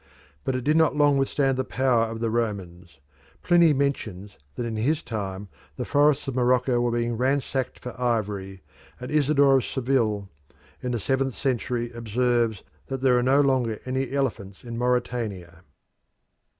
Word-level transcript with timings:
But 0.43 0.55
it 0.55 0.63
did 0.63 0.77
not 0.77 0.95
long 0.95 1.19
withstand 1.19 1.57
the 1.59 1.63
power 1.63 2.05
of 2.05 2.21
the 2.21 2.31
Romans. 2.31 2.97
Pliny 3.43 3.71
mentions 3.71 4.35
that 4.55 4.65
in 4.65 4.75
his 4.75 5.03
time 5.03 5.47
the 5.75 5.85
forests 5.85 6.27
of 6.27 6.33
Morocco 6.33 6.81
were 6.81 6.89
being 6.91 7.15
ransacked 7.17 7.77
for 7.77 7.93
ivory, 8.01 8.63
and 8.99 9.11
Isidore 9.11 9.57
of 9.57 9.63
Seville, 9.65 10.27
in 10.81 10.89
the 10.91 10.99
seventh 10.99 11.35
century 11.35 11.91
observes 11.91 12.63
that 12.87 13.01
"there 13.01 13.15
are 13.15 13.21
no 13.21 13.41
longer 13.41 13.79
any 13.85 14.11
elephants 14.11 14.63
in 14.63 14.75
Mauritania." 14.75 15.61